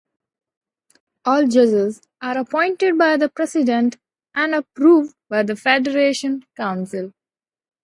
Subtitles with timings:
[1.25, 3.97] All judges are appointed by the President
[4.33, 7.13] and approved by the Federation Council.